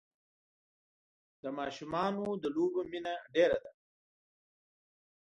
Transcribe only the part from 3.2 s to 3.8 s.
ډېره ده.